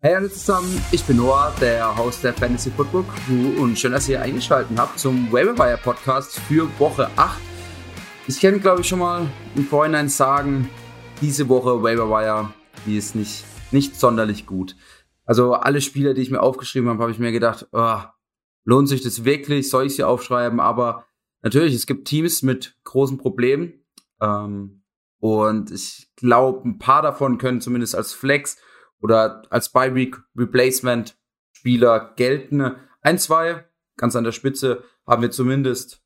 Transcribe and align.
Hey 0.00 0.14
alle 0.14 0.30
zusammen, 0.30 0.80
ich 0.92 1.02
bin 1.02 1.16
Noah, 1.16 1.52
der 1.60 1.98
Host 1.98 2.22
der 2.22 2.32
Fantasy 2.32 2.70
Football 2.70 3.02
Crew 3.02 3.60
und 3.60 3.76
schön, 3.76 3.90
dass 3.90 4.08
ihr 4.08 4.22
eingeschaltet 4.22 4.78
habt 4.78 4.96
zum 4.96 5.32
Waiver 5.32 5.76
Podcast 5.76 6.38
für 6.38 6.68
Woche 6.78 7.10
8. 7.16 7.40
Ich 8.28 8.40
kann 8.40 8.60
glaube 8.60 8.82
ich 8.82 8.86
schon 8.86 9.00
mal 9.00 9.26
im 9.56 9.64
Vorhinein 9.64 10.08
sagen, 10.08 10.70
diese 11.20 11.48
Woche 11.48 11.82
Waiver 11.82 12.54
die 12.86 12.96
ist 12.96 13.16
nicht, 13.16 13.44
nicht 13.72 13.98
sonderlich 13.98 14.46
gut. 14.46 14.76
Also 15.24 15.54
alle 15.54 15.80
Spieler, 15.80 16.14
die 16.14 16.22
ich 16.22 16.30
mir 16.30 16.42
aufgeschrieben 16.42 16.88
habe, 16.88 17.02
habe 17.02 17.10
ich 17.10 17.18
mir 17.18 17.32
gedacht, 17.32 17.66
oh, 17.72 17.98
lohnt 18.62 18.88
sich 18.88 19.02
das 19.02 19.24
wirklich? 19.24 19.68
Soll 19.68 19.86
ich 19.86 19.96
sie 19.96 20.04
aufschreiben? 20.04 20.60
Aber 20.60 21.06
natürlich, 21.42 21.74
es 21.74 21.88
gibt 21.88 22.06
Teams 22.06 22.44
mit 22.44 22.76
großen 22.84 23.18
Problemen. 23.18 23.84
Ähm, 24.20 24.84
und 25.18 25.72
ich 25.72 26.08
glaube, 26.14 26.68
ein 26.68 26.78
paar 26.78 27.02
davon 27.02 27.36
können 27.38 27.60
zumindest 27.60 27.96
als 27.96 28.12
Flex 28.12 28.58
oder 29.00 29.42
als 29.50 29.70
Bye-Week 29.70 30.16
Replacement 30.36 31.16
Spieler 31.52 32.12
gelten. 32.16 32.76
Ein, 33.00 33.18
zwei, 33.18 33.64
ganz 33.96 34.16
an 34.16 34.24
der 34.24 34.32
Spitze, 34.32 34.84
haben 35.06 35.22
wir 35.22 35.30
zumindest, 35.30 36.02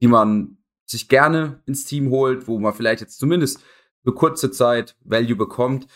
die 0.00 0.06
man 0.06 0.58
sich 0.86 1.08
gerne 1.08 1.62
ins 1.66 1.84
Team 1.84 2.10
holt, 2.10 2.46
wo 2.46 2.58
man 2.58 2.74
vielleicht 2.74 3.00
jetzt 3.00 3.18
zumindest 3.18 3.62
für 4.02 4.12
kurze 4.12 4.50
Zeit 4.50 4.96
Value 5.04 5.36
bekommt. 5.36 5.86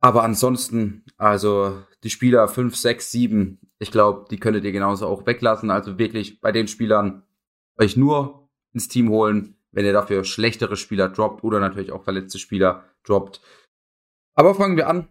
Aber 0.00 0.22
ansonsten, 0.22 1.04
also 1.16 1.82
die 2.04 2.10
Spieler 2.10 2.48
5, 2.48 2.76
6, 2.76 3.10
7, 3.10 3.58
ich 3.78 3.90
glaube, 3.90 4.26
die 4.30 4.38
könntet 4.38 4.64
ihr 4.64 4.72
genauso 4.72 5.06
auch 5.06 5.26
weglassen. 5.26 5.70
Also 5.70 5.98
wirklich 5.98 6.40
bei 6.40 6.52
den 6.52 6.68
Spielern 6.68 7.22
euch 7.78 7.96
nur 7.96 8.48
ins 8.72 8.88
Team 8.88 9.08
holen, 9.08 9.56
wenn 9.72 9.84
ihr 9.84 9.92
dafür 9.92 10.24
schlechtere 10.24 10.76
Spieler 10.76 11.08
droppt 11.08 11.44
oder 11.44 11.60
natürlich 11.60 11.92
auch 11.92 12.04
verletzte 12.04 12.38
Spieler 12.38 12.84
droppt. 13.04 13.40
Aber 14.34 14.54
fangen 14.54 14.76
wir 14.76 14.88
an 14.88 15.08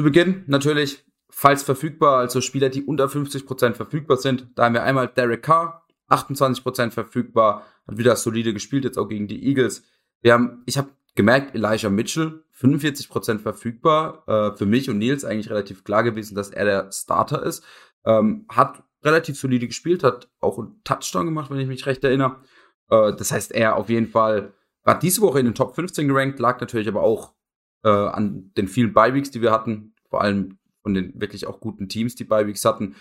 zu 0.00 0.04
Beginn 0.04 0.44
natürlich, 0.46 1.04
falls 1.28 1.62
verfügbar, 1.62 2.20
also 2.20 2.40
Spieler, 2.40 2.70
die 2.70 2.84
unter 2.84 3.04
50% 3.04 3.74
verfügbar 3.74 4.16
sind. 4.16 4.48
Da 4.54 4.64
haben 4.64 4.74
wir 4.74 4.82
einmal 4.82 5.08
Derek 5.08 5.42
Carr, 5.42 5.86
28% 6.08 6.90
verfügbar, 6.90 7.66
hat 7.86 7.98
wieder 7.98 8.16
solide 8.16 8.54
gespielt, 8.54 8.84
jetzt 8.84 8.96
auch 8.96 9.08
gegen 9.08 9.28
die 9.28 9.46
Eagles. 9.46 9.84
Wir 10.22 10.32
haben, 10.32 10.62
ich 10.64 10.78
habe 10.78 10.88
gemerkt, 11.16 11.54
Elijah 11.54 11.90
Mitchell, 11.90 12.44
45% 12.58 13.40
verfügbar. 13.40 14.24
Äh, 14.26 14.56
für 14.56 14.64
mich 14.64 14.88
und 14.88 14.96
Nils 14.96 15.24
eigentlich 15.24 15.50
relativ 15.50 15.84
klar 15.84 16.02
gewesen, 16.02 16.34
dass 16.34 16.48
er 16.48 16.64
der 16.64 16.92
Starter 16.92 17.42
ist. 17.42 17.62
Ähm, 18.06 18.46
hat 18.48 18.82
relativ 19.02 19.38
solide 19.38 19.66
gespielt, 19.66 20.02
hat 20.02 20.30
auch 20.40 20.58
einen 20.58 20.80
Touchdown 20.82 21.26
gemacht, 21.26 21.50
wenn 21.50 21.60
ich 21.60 21.68
mich 21.68 21.84
recht 21.84 22.02
erinnere. 22.04 22.36
Äh, 22.88 23.12
das 23.14 23.32
heißt, 23.32 23.52
er 23.52 23.76
auf 23.76 23.90
jeden 23.90 24.08
Fall 24.08 24.54
war 24.82 24.98
diese 24.98 25.20
Woche 25.20 25.40
in 25.40 25.44
den 25.44 25.54
Top 25.54 25.74
15 25.74 26.08
gerankt, 26.08 26.38
lag 26.38 26.58
natürlich 26.58 26.88
aber 26.88 27.02
auch 27.02 27.34
äh, 27.84 27.88
an 27.88 28.52
den 28.56 28.68
vielen 28.68 28.92
Bye-Weeks, 28.92 29.30
die 29.30 29.42
wir 29.42 29.52
hatten, 29.52 29.94
vor 30.08 30.22
allem 30.22 30.58
von 30.82 30.94
den 30.94 31.20
wirklich 31.20 31.46
auch 31.46 31.60
guten 31.60 31.88
Teams, 31.88 32.14
die 32.14 32.24
Bye-Weeks 32.24 32.64
hatten. 32.64 32.96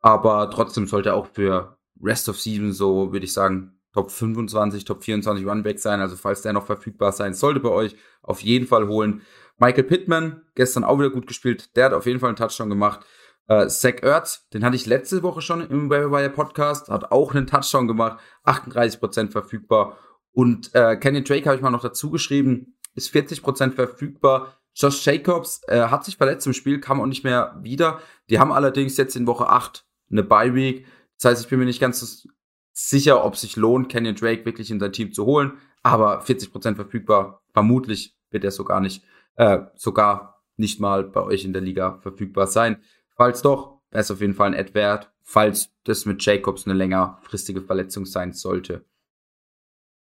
Aber 0.00 0.50
trotzdem 0.50 0.86
sollte 0.86 1.14
auch 1.14 1.26
für 1.26 1.78
Rest 2.02 2.28
of 2.28 2.40
Season 2.40 2.72
so, 2.72 3.12
würde 3.12 3.24
ich 3.24 3.32
sagen, 3.32 3.80
Top 3.92 4.10
25, 4.10 4.84
Top 4.84 5.02
24 5.02 5.46
Runback 5.46 5.78
sein. 5.78 6.00
Also 6.00 6.16
falls 6.16 6.42
der 6.42 6.52
noch 6.52 6.66
verfügbar 6.66 7.12
sein 7.12 7.32
sollte 7.32 7.60
bei 7.60 7.70
euch, 7.70 7.96
auf 8.22 8.40
jeden 8.42 8.66
Fall 8.66 8.88
holen. 8.88 9.22
Michael 9.58 9.84
Pittman, 9.84 10.42
gestern 10.54 10.84
auch 10.84 10.98
wieder 10.98 11.08
gut 11.08 11.26
gespielt. 11.26 11.74
Der 11.76 11.86
hat 11.86 11.92
auf 11.94 12.04
jeden 12.04 12.20
Fall 12.20 12.28
einen 12.28 12.36
Touchdown 12.36 12.68
gemacht. 12.68 13.06
Äh, 13.48 13.68
Zach 13.68 14.02
Ertz, 14.02 14.48
den 14.50 14.64
hatte 14.64 14.76
ich 14.76 14.84
letzte 14.84 15.22
Woche 15.22 15.40
schon 15.40 15.62
im 15.62 15.88
Wire 15.88 16.30
Podcast, 16.30 16.88
hat 16.88 17.10
auch 17.10 17.34
einen 17.34 17.46
Touchdown 17.46 17.88
gemacht, 17.88 18.18
38% 18.44 19.30
verfügbar. 19.30 19.96
Und 20.32 20.74
äh, 20.74 20.96
Kenny 20.96 21.24
Drake 21.24 21.46
habe 21.46 21.56
ich 21.56 21.62
mal 21.62 21.70
noch 21.70 21.82
dazu 21.82 22.10
geschrieben, 22.10 22.75
ist 22.96 23.14
40% 23.14 23.72
verfügbar. 23.72 24.56
Josh 24.74 25.04
Jacobs 25.06 25.62
äh, 25.68 25.82
hat 25.82 26.04
sich 26.04 26.16
verletzt 26.16 26.46
im 26.46 26.52
Spiel, 26.52 26.80
kam 26.80 27.00
auch 27.00 27.06
nicht 27.06 27.24
mehr 27.24 27.58
wieder. 27.62 28.00
Die 28.28 28.38
haben 28.38 28.52
allerdings 28.52 28.96
jetzt 28.96 29.16
in 29.16 29.26
Woche 29.26 29.48
8 29.48 29.86
eine 30.10 30.22
Bye 30.22 30.54
Week. 30.54 30.86
Das 31.18 31.30
heißt, 31.30 31.44
ich 31.44 31.48
bin 31.48 31.58
mir 31.58 31.64
nicht 31.64 31.80
ganz 31.80 32.26
sicher, 32.72 33.24
ob 33.24 33.36
sich 33.36 33.56
lohnt, 33.56 33.88
Kenyon 33.88 34.16
Drake 34.16 34.44
wirklich 34.44 34.70
in 34.70 34.80
sein 34.80 34.92
Team 34.92 35.12
zu 35.12 35.24
holen. 35.24 35.52
Aber 35.82 36.22
40% 36.22 36.74
verfügbar. 36.74 37.42
Vermutlich 37.52 38.16
wird 38.30 38.44
er 38.44 38.50
sogar 38.50 38.80
nicht, 38.80 39.04
äh, 39.36 39.60
sogar 39.76 40.42
nicht 40.56 40.80
mal 40.80 41.04
bei 41.04 41.22
euch 41.22 41.44
in 41.44 41.52
der 41.52 41.62
Liga 41.62 41.98
verfügbar 42.00 42.46
sein. 42.46 42.82
Falls 43.16 43.40
doch, 43.40 43.80
wäre 43.90 44.02
es 44.02 44.10
auf 44.10 44.20
jeden 44.20 44.34
Fall 44.34 44.48
ein 44.48 44.58
Ad 44.58 44.74
wert, 44.74 45.10
falls 45.22 45.70
das 45.84 46.04
mit 46.04 46.24
Jacobs 46.24 46.66
eine 46.66 46.74
längerfristige 46.74 47.62
Verletzung 47.62 48.04
sein 48.04 48.32
sollte. 48.32 48.84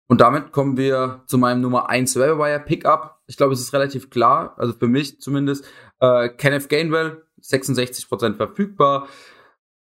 Und 0.06 0.20
damit 0.20 0.52
kommen 0.52 0.76
wir 0.76 1.22
zu 1.26 1.38
meinem 1.38 1.60
Nummer 1.60 1.88
1 1.88 2.16
Wire 2.16 2.60
Pickup. 2.60 3.22
Ich 3.26 3.36
glaube, 3.36 3.54
es 3.54 3.60
ist 3.60 3.72
relativ 3.72 4.10
klar, 4.10 4.54
also 4.58 4.74
für 4.74 4.88
mich 4.88 5.20
zumindest. 5.20 5.64
Äh, 6.00 6.28
Kenneth 6.28 6.68
Gainwell, 6.68 7.24
66% 7.40 8.36
verfügbar. 8.36 9.08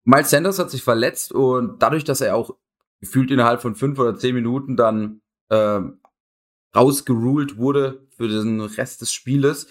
Miles 0.03 0.31
Sanders 0.31 0.57
hat 0.57 0.71
sich 0.71 0.83
verletzt 0.83 1.31
und 1.31 1.81
dadurch, 1.81 2.03
dass 2.03 2.21
er 2.21 2.35
auch 2.35 2.55
gefühlt 2.99 3.29
innerhalb 3.31 3.61
von 3.61 3.75
fünf 3.75 3.99
oder 3.99 4.15
zehn 4.15 4.33
Minuten 4.33 4.75
dann 4.75 5.21
äh, 5.49 5.81
rausgeruled 6.75 7.57
wurde 7.57 8.07
für 8.09 8.27
den 8.27 8.61
Rest 8.61 9.01
des 9.01 9.13
Spieles, 9.13 9.67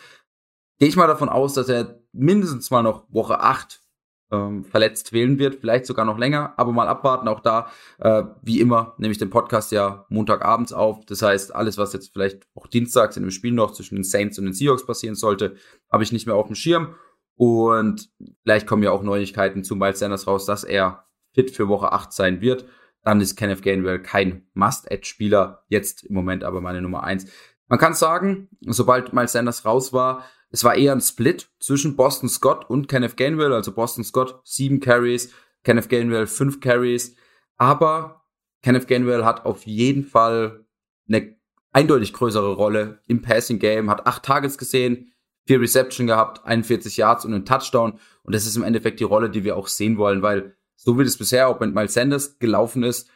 gehe 0.78 0.88
ich 0.88 0.96
mal 0.96 1.06
davon 1.06 1.28
aus, 1.28 1.54
dass 1.54 1.68
er 1.68 2.00
mindestens 2.12 2.70
mal 2.70 2.82
noch 2.82 3.12
Woche 3.12 3.40
8 3.40 3.82
ähm, 4.30 4.64
verletzt 4.64 5.12
wählen 5.12 5.38
wird, 5.38 5.56
vielleicht 5.56 5.86
sogar 5.86 6.04
noch 6.04 6.18
länger, 6.18 6.54
aber 6.56 6.72
mal 6.72 6.88
abwarten. 6.88 7.28
Auch 7.28 7.40
da, 7.40 7.70
äh, 7.98 8.24
wie 8.42 8.60
immer, 8.60 8.94
nehme 8.98 9.12
ich 9.12 9.18
den 9.18 9.30
Podcast 9.30 9.72
ja 9.72 10.06
Montagabends 10.08 10.72
auf. 10.72 11.04
Das 11.06 11.22
heißt, 11.22 11.54
alles, 11.54 11.78
was 11.78 11.92
jetzt 11.92 12.12
vielleicht 12.12 12.46
auch 12.54 12.66
dienstags 12.66 13.16
in 13.16 13.22
dem 13.22 13.30
Spiel 13.30 13.52
noch 13.52 13.72
zwischen 13.72 13.96
den 13.96 14.04
Saints 14.04 14.38
und 14.38 14.44
den 14.44 14.54
Seahawks 14.54 14.86
passieren 14.86 15.14
sollte, 15.14 15.56
habe 15.90 16.02
ich 16.02 16.12
nicht 16.12 16.26
mehr 16.26 16.36
auf 16.36 16.46
dem 16.46 16.56
Schirm. 16.56 16.94
Und 17.36 18.10
vielleicht 18.42 18.66
kommen 18.66 18.82
ja 18.82 18.90
auch 18.90 19.02
Neuigkeiten 19.02 19.64
zu 19.64 19.76
Miles 19.76 20.00
Sanders 20.00 20.26
raus, 20.26 20.44
dass 20.44 20.64
er 20.64 21.04
fit 21.32 21.50
für 21.50 21.68
Woche 21.68 21.92
8 21.92 22.12
sein 22.12 22.40
wird. 22.40 22.66
Dann 23.04 23.20
ist 23.20 23.36
Kenneth 23.36 23.62
Gainwell 23.62 24.02
kein 24.02 24.48
Must-Add-Spieler, 24.54 25.64
jetzt 25.68 26.04
im 26.04 26.14
Moment 26.14 26.42
aber 26.42 26.60
meine 26.60 26.82
Nummer 26.82 27.04
1. 27.04 27.26
Man 27.68 27.78
kann 27.78 27.94
sagen, 27.94 28.48
sobald 28.62 29.12
Miles 29.12 29.32
Sanders 29.32 29.64
raus 29.64 29.92
war, 29.92 30.24
es 30.50 30.64
war 30.64 30.76
eher 30.76 30.92
ein 30.92 31.00
Split 31.00 31.50
zwischen 31.60 31.96
Boston 31.96 32.28
Scott 32.28 32.68
und 32.70 32.88
Kenneth 32.88 33.16
Gainwell, 33.16 33.52
also 33.52 33.72
Boston 33.72 34.04
Scott 34.04 34.40
sieben 34.44 34.80
Carries, 34.80 35.32
Kenneth 35.64 35.88
Gainwell 35.88 36.26
fünf 36.26 36.60
Carries, 36.60 37.14
aber 37.56 38.24
Kenneth 38.62 38.88
Gainwell 38.88 39.24
hat 39.24 39.44
auf 39.44 39.66
jeden 39.66 40.04
Fall 40.04 40.64
eine 41.08 41.36
eindeutig 41.72 42.12
größere 42.12 42.54
Rolle 42.54 43.00
im 43.06 43.22
Passing 43.22 43.58
Game, 43.58 43.90
hat 43.90 44.06
acht 44.06 44.24
Targets 44.24 44.58
gesehen, 44.58 45.12
vier 45.46 45.60
Reception 45.60 46.06
gehabt, 46.06 46.44
41 46.44 46.96
Yards 46.96 47.24
und 47.24 47.34
einen 47.34 47.44
Touchdown. 47.44 47.98
Und 48.22 48.34
das 48.34 48.46
ist 48.46 48.56
im 48.56 48.62
Endeffekt 48.62 49.00
die 49.00 49.04
Rolle, 49.04 49.30
die 49.30 49.44
wir 49.44 49.56
auch 49.56 49.68
sehen 49.68 49.96
wollen, 49.96 50.22
weil 50.22 50.56
so 50.76 50.98
wie 50.98 51.04
das 51.04 51.16
bisher 51.16 51.48
auch 51.48 51.58
mit 51.60 51.74
Miles 51.74 51.94
Sanders 51.94 52.38
gelaufen 52.38 52.82
ist, 52.82 53.10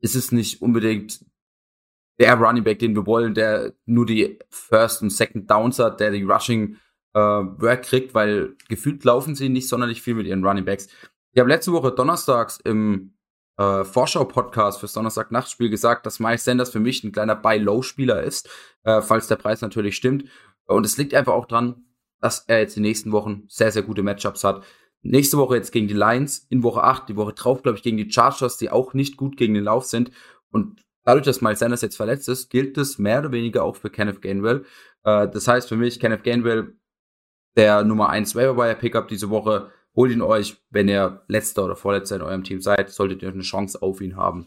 ist 0.00 0.14
es 0.14 0.32
nicht 0.32 0.62
unbedingt 0.62 1.24
der 2.20 2.34
Running 2.34 2.62
Back, 2.62 2.78
den 2.78 2.94
wir 2.94 3.06
wollen, 3.06 3.34
der 3.34 3.72
nur 3.86 4.04
die 4.04 4.38
First 4.50 5.02
und 5.02 5.10
Second 5.10 5.50
Downs 5.50 5.78
hat, 5.78 6.00
der 6.00 6.10
die 6.10 6.22
Rushing 6.22 6.76
äh, 7.14 7.18
Work 7.18 7.82
kriegt, 7.84 8.14
weil 8.14 8.56
gefühlt 8.68 9.02
laufen 9.04 9.34
sie 9.34 9.48
nicht 9.48 9.68
sonderlich 9.68 10.02
viel 10.02 10.14
mit 10.14 10.26
ihren 10.26 10.44
Running 10.44 10.66
Backs. 10.66 10.88
Ich 11.32 11.40
habe 11.40 11.48
letzte 11.48 11.72
Woche 11.72 11.92
donnerstags 11.92 12.60
im 12.62 13.14
äh, 13.56 13.84
Vorschau-Podcast 13.84 14.80
fürs 14.80 14.92
Donnerstag-Nachtspiel 14.92 15.70
gesagt, 15.70 16.04
dass 16.04 16.20
Miles 16.20 16.44
Sanders 16.44 16.70
für 16.70 16.80
mich 16.80 17.02
ein 17.02 17.12
kleiner 17.12 17.36
Buy-Low-Spieler 17.36 18.22
ist, 18.22 18.50
äh, 18.84 19.00
falls 19.00 19.26
der 19.26 19.36
Preis 19.36 19.62
natürlich 19.62 19.96
stimmt. 19.96 20.24
Und 20.66 20.84
es 20.84 20.98
liegt 20.98 21.14
einfach 21.14 21.32
auch 21.32 21.46
dran, 21.46 21.84
dass 22.20 22.44
er 22.46 22.60
jetzt 22.60 22.76
die 22.76 22.80
nächsten 22.80 23.12
Wochen 23.12 23.44
sehr, 23.48 23.72
sehr 23.72 23.82
gute 23.82 24.02
Matchups 24.02 24.44
hat. 24.44 24.62
Nächste 25.02 25.38
Woche 25.38 25.56
jetzt 25.56 25.72
gegen 25.72 25.88
die 25.88 25.94
Lions, 25.94 26.46
in 26.50 26.62
Woche 26.62 26.84
8, 26.84 27.08
die 27.08 27.16
Woche 27.16 27.32
drauf, 27.32 27.62
glaube 27.62 27.78
ich, 27.78 27.82
gegen 27.82 27.96
die 27.96 28.10
Chargers, 28.10 28.58
die 28.58 28.68
auch 28.68 28.92
nicht 28.92 29.16
gut 29.16 29.38
gegen 29.38 29.54
den 29.54 29.64
Lauf 29.64 29.86
sind. 29.86 30.10
Und 30.50 30.82
dadurch, 31.10 31.24
dass 31.24 31.40
Miles 31.40 31.58
Sanders 31.58 31.82
jetzt 31.82 31.96
verletzt 31.96 32.28
ist, 32.28 32.50
gilt 32.50 32.78
es 32.78 32.98
mehr 32.98 33.18
oder 33.18 33.32
weniger 33.32 33.64
auch 33.64 33.74
für 33.74 33.90
Kenneth 33.90 34.22
Gainwell. 34.22 34.64
Äh, 35.02 35.28
das 35.28 35.48
heißt 35.48 35.68
für 35.68 35.76
mich, 35.76 35.98
Kenneth 35.98 36.22
Gainwell, 36.22 36.74
der 37.56 37.82
Nummer 37.82 38.10
1 38.10 38.36
Waiver 38.36 38.72
Pickup 38.76 39.08
diese 39.08 39.28
Woche, 39.28 39.72
holt 39.96 40.12
ihn 40.12 40.22
euch, 40.22 40.62
wenn 40.70 40.88
ihr 40.88 41.22
letzter 41.26 41.64
oder 41.64 41.74
vorletzter 41.74 42.14
in 42.14 42.22
eurem 42.22 42.44
Team 42.44 42.60
seid, 42.60 42.90
solltet 42.90 43.22
ihr 43.22 43.28
eine 43.28 43.42
Chance 43.42 43.82
auf 43.82 44.00
ihn 44.00 44.16
haben. 44.16 44.46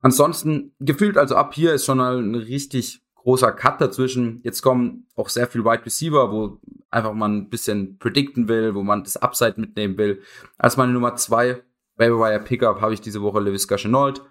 Ansonsten, 0.00 0.74
gefühlt 0.80 1.16
also 1.16 1.36
ab 1.36 1.54
hier 1.54 1.72
ist 1.72 1.84
schon 1.84 2.00
ein 2.00 2.34
richtig 2.34 3.00
großer 3.14 3.52
Cut 3.52 3.80
dazwischen. 3.80 4.40
Jetzt 4.42 4.62
kommen 4.62 5.06
auch 5.14 5.28
sehr 5.28 5.46
viel 5.46 5.64
Wide 5.64 5.86
Receiver, 5.86 6.32
wo 6.32 6.58
einfach 6.90 7.12
man 7.12 7.36
ein 7.36 7.50
bisschen 7.50 7.98
predikten 7.98 8.48
will, 8.48 8.74
wo 8.74 8.82
man 8.82 9.04
das 9.04 9.16
Upside 9.16 9.60
mitnehmen 9.60 9.96
will. 9.96 10.22
Als 10.58 10.76
meine 10.76 10.92
Nummer 10.92 11.14
2 11.14 11.62
Waiver 11.96 12.36
Pickup 12.40 12.80
habe 12.80 12.94
ich 12.94 13.00
diese 13.00 13.22
Woche 13.22 13.38
Lewis 13.38 13.68
Chenault 13.68 14.24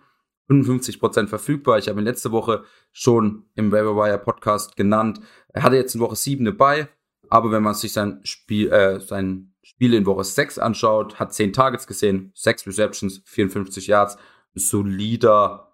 55% 0.50 1.28
verfügbar. 1.28 1.78
Ich 1.78 1.88
habe 1.88 2.00
ihn 2.00 2.06
letzte 2.06 2.31
Woche 2.31 2.63
schon 2.92 3.45
im 3.56 3.72
Waiver 3.72 4.18
Podcast 4.19 4.75
genannt. 4.75 5.19
Er 5.50 5.63
hatte 5.63 5.75
jetzt 5.75 5.95
in 5.95 6.01
Woche 6.01 6.16
7 6.16 6.44
dabei, 6.45 6.90
aber 7.30 7.51
wenn 7.51 7.63
man 7.63 7.74
sich 7.74 7.94
sein 7.94 8.19
Spiel, 8.24 8.72
äh, 8.72 9.00
sein 9.00 9.54
Spiel 9.63 9.94
in 9.94 10.06
Woche 10.06 10.24
6 10.24 10.60
anschaut, 10.60 11.19
hat 11.19 11.34
10 11.34 11.54
Targets 11.54 11.88
gesehen, 11.88 12.31
6 12.36 12.68
Receptions, 12.68 13.22
54 13.25 13.88
Yards, 13.88 14.18
solider, 14.54 15.74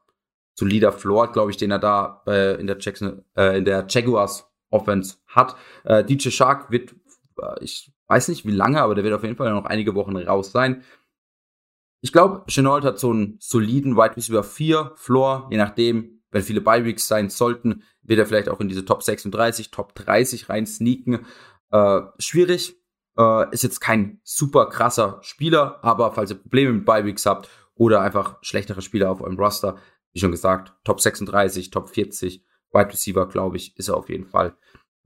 solider 0.54 0.92
Floor, 0.92 1.32
glaube 1.32 1.52
ich, 1.52 1.58
den 1.58 1.72
er 1.72 1.80
da 1.80 2.22
äh, 2.28 2.60
in 2.60 2.68
der 2.68 2.78
Jackson, 2.80 3.24
äh, 3.36 3.58
in 3.58 3.66
der 3.66 3.86
Jaguars 3.90 4.46
Offense 4.70 5.18
hat. 5.28 5.56
Äh, 5.84 6.04
DJ 6.04 6.30
Shark 6.30 6.70
wird 6.70 6.94
Äh, 7.42 7.64
ich 7.64 7.92
weiß 8.08 8.28
nicht 8.30 8.46
wie 8.46 8.52
lange, 8.52 8.82
aber 8.82 8.96
der 8.96 9.04
wird 9.04 9.14
auf 9.14 9.24
jeden 9.24 9.36
Fall 9.36 9.52
noch 9.52 9.66
einige 9.66 9.96
Wochen 9.96 10.16
raus 10.18 10.52
sein. 10.52 10.84
Ich 12.02 12.14
glaube, 12.14 12.44
Chenault 12.48 12.86
hat 12.86 13.00
so 13.00 13.12
einen 13.12 13.38
soliden 13.40 13.98
Wide 13.98 14.16
Receiver 14.16 14.44
4 14.44 14.94
Floor, 14.96 15.48
je 15.52 15.58
nachdem, 15.58 16.22
wenn 16.32 16.44
viele 16.44 16.62
Bi-Weeks 16.62 17.08
sein 17.08 17.30
sollten, 17.30 17.84
wird 18.04 18.20
er 18.20 18.26
vielleicht 18.26 18.50
auch 18.50 18.60
in 18.60 18.70
diese 18.70 18.86
Top 18.86 19.04
36, 19.04 19.72
Top 19.72 19.96
30 19.96 20.50
rein 20.50 20.66
sneaken. 20.66 21.26
Äh, 21.72 22.02
schwierig, 22.18 22.78
äh, 23.18 23.52
ist 23.54 23.64
jetzt 23.64 23.82
kein 23.82 24.20
super 24.24 24.68
krasser 24.68 25.20
Spieler, 25.22 25.84
aber 25.84 26.12
falls 26.12 26.32
ihr 26.32 26.38
Probleme 26.38 26.74
mit 26.74 26.86
Bi-Weeks 26.86 27.26
habt 27.26 27.50
oder 27.76 28.02
einfach 28.02 28.38
schlechtere 28.42 28.82
Spieler 28.82 29.12
auf 29.12 29.22
eurem 29.22 29.38
Roster, 29.38 29.78
wie 30.14 30.20
schon 30.20 30.32
gesagt, 30.32 30.74
Top 30.84 31.02
36, 31.02 31.70
Top 31.70 31.90
40, 31.90 32.46
Wide 32.72 32.90
Receiver, 32.90 33.28
glaube 33.28 33.58
ich, 33.58 33.78
ist 33.78 33.90
er 33.90 33.98
auf 33.98 34.10
jeden 34.10 34.26
Fall. 34.26 34.56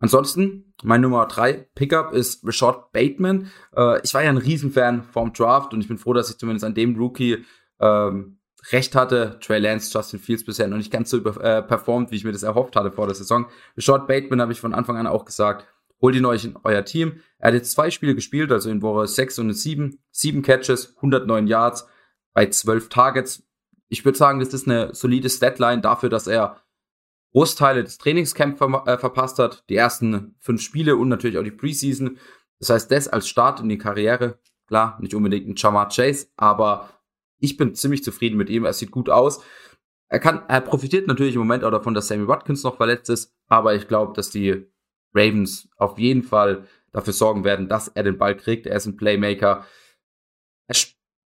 Ansonsten, 0.03 0.73
mein 0.83 0.99
Nummer 0.99 1.25
3 1.27 1.69
Pickup 1.75 2.11
ist 2.11 2.45
Rashad 2.45 2.91
Bateman. 2.91 3.49
Äh, 3.73 4.01
ich 4.03 4.13
war 4.13 4.21
ja 4.21 4.31
ein 4.31 4.37
Riesenfan 4.37 5.01
vom 5.01 5.31
Draft 5.31 5.73
und 5.73 5.79
ich 5.79 5.87
bin 5.87 5.97
froh, 5.97 6.11
dass 6.11 6.29
ich 6.29 6.37
zumindest 6.37 6.65
an 6.65 6.73
dem 6.73 6.97
Rookie 6.97 7.45
ähm, 7.79 8.37
recht 8.73 8.95
hatte. 8.95 9.39
Trey 9.39 9.59
Lance, 9.59 9.89
Justin 9.93 10.19
Fields 10.19 10.43
bisher 10.43 10.67
noch 10.67 10.75
nicht 10.75 10.91
ganz 10.91 11.09
so 11.09 11.15
über, 11.15 11.41
äh, 11.41 11.61
performt, 11.61 12.11
wie 12.11 12.17
ich 12.17 12.25
mir 12.25 12.33
das 12.33 12.43
erhofft 12.43 12.75
hatte 12.75 12.91
vor 12.91 13.05
der 13.05 13.15
Saison. 13.15 13.45
Rashad 13.77 14.05
Bateman 14.05 14.41
habe 14.41 14.51
ich 14.51 14.59
von 14.59 14.73
Anfang 14.73 14.97
an 14.97 15.07
auch 15.07 15.23
gesagt, 15.23 15.65
holt 16.01 16.15
ihn 16.15 16.25
euch 16.25 16.43
in 16.43 16.57
euer 16.65 16.83
Team. 16.83 17.21
Er 17.37 17.47
hat 17.47 17.53
jetzt 17.53 17.71
zwei 17.71 17.89
Spiele 17.89 18.13
gespielt, 18.13 18.51
also 18.51 18.69
in 18.69 18.81
Woche 18.81 19.07
6 19.07 19.39
und 19.39 19.53
7, 19.53 19.99
7 20.11 20.41
Catches, 20.41 20.97
109 20.97 21.47
Yards 21.47 21.87
bei 22.33 22.47
12 22.47 22.89
Targets. 22.89 23.47
Ich 23.87 24.03
würde 24.03 24.17
sagen, 24.17 24.41
das 24.41 24.53
ist 24.53 24.67
eine 24.67 24.93
solide 24.93 25.29
Statline 25.29 25.79
dafür, 25.79 26.09
dass 26.09 26.27
er 26.27 26.62
Großteile 27.33 27.83
des 27.83 27.97
Trainingscamp 27.97 28.57
ver 28.57 28.83
äh, 28.85 28.97
verpasst 28.97 29.39
hat, 29.39 29.63
die 29.69 29.75
ersten 29.75 30.35
fünf 30.39 30.61
Spiele 30.61 30.95
und 30.95 31.09
natürlich 31.09 31.37
auch 31.37 31.43
die 31.43 31.51
Preseason. 31.51 32.17
Das 32.59 32.69
heißt, 32.69 32.91
das 32.91 33.07
als 33.07 33.27
Start 33.27 33.59
in 33.59 33.69
die 33.69 33.77
Karriere, 33.77 34.39
klar, 34.67 34.97
nicht 35.01 35.15
unbedingt 35.15 35.47
ein 35.47 35.55
Jamar 35.55 35.89
Chase, 35.89 36.27
aber 36.37 36.89
ich 37.39 37.57
bin 37.57 37.75
ziemlich 37.75 38.03
zufrieden 38.03 38.37
mit 38.37 38.49
ihm. 38.49 38.65
Er 38.65 38.73
sieht 38.73 38.91
gut 38.91 39.09
aus. 39.09 39.43
Er 40.07 40.19
kann, 40.19 40.43
er 40.47 40.61
profitiert 40.61 41.07
natürlich 41.07 41.33
im 41.33 41.41
Moment 41.41 41.63
auch 41.63 41.71
davon, 41.71 41.95
dass 41.95 42.07
Sammy 42.07 42.27
Watkins 42.27 42.63
noch 42.63 42.77
verletzt 42.77 43.09
ist, 43.09 43.35
aber 43.47 43.75
ich 43.75 43.87
glaube, 43.87 44.13
dass 44.13 44.29
die 44.29 44.67
Ravens 45.13 45.69
auf 45.77 45.97
jeden 45.97 46.23
Fall 46.23 46.67
dafür 46.91 47.13
sorgen 47.13 47.43
werden, 47.43 47.67
dass 47.67 47.87
er 47.87 48.03
den 48.03 48.17
Ball 48.17 48.37
kriegt. 48.37 48.67
Er 48.67 48.75
ist 48.75 48.85
ein 48.85 48.95
Playmaker. 48.95 49.65
Er, 50.67 50.75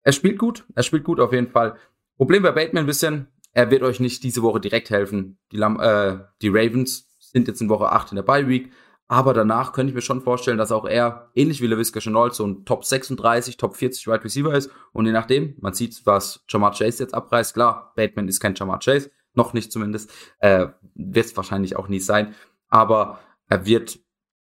er 0.04 0.12
spielt 0.14 0.40
gut. 0.40 0.66
Er 0.74 0.84
spielt 0.84 1.04
gut 1.04 1.20
auf 1.20 1.34
jeden 1.34 1.50
Fall. 1.50 1.78
Problem 2.16 2.44
bei 2.44 2.52
Bateman 2.52 2.84
ein 2.84 2.88
bisschen, 2.88 3.28
er 3.58 3.72
wird 3.72 3.82
euch 3.82 4.00
nicht 4.00 4.22
diese 4.22 4.44
Woche 4.44 4.60
direkt 4.60 4.92
helfen. 4.92 5.40
Die, 5.52 5.58
Lam 5.58 5.80
äh, 5.80 6.20
die 6.44 6.50
Ravens 6.50 7.10
sind 7.18 7.48
jetzt 7.48 7.60
in 7.60 7.70
Woche 7.70 7.92
8 7.92 8.12
in 8.12 8.18
der 8.18 8.22
Bye 8.22 8.48
Week. 8.48 8.72
Aber 9.08 9.34
danach 9.34 9.74
könnte 9.74 9.90
ich 9.90 9.96
mir 9.96 10.04
schon 10.04 10.22
vorstellen, 10.22 10.60
dass 10.60 10.72
auch 10.72 10.86
er, 10.86 11.32
ähnlich 11.34 11.60
wie 11.60 11.66
LaVisca 11.66 12.00
Chenault, 12.00 12.36
so 12.36 12.46
ein 12.46 12.66
Top 12.66 12.86
36, 12.86 13.58
Top 13.58 13.76
40 13.76 14.06
Wide 14.06 14.24
Receiver 14.24 14.54
ist. 14.54 14.70
Und 14.94 15.08
je 15.08 15.12
nachdem, 15.12 15.56
man 15.60 15.74
sieht, 15.74 16.06
was 16.06 16.46
Jamar 16.48 16.72
Chase 16.78 17.02
jetzt 17.02 17.16
abreißt. 17.16 17.56
Klar, 17.56 17.94
Bateman 17.96 18.28
ist 18.28 18.40
kein 18.40 18.54
Jamar 18.54 18.78
Chase, 18.78 19.10
noch 19.34 19.54
nicht 19.54 19.72
zumindest. 19.72 20.12
Äh, 20.38 20.68
wird 20.94 21.26
es 21.26 21.36
wahrscheinlich 21.36 21.78
auch 21.78 21.88
nie 21.88 22.00
sein. 22.00 22.36
Aber 22.70 23.18
er 23.50 23.66
wird 23.66 23.98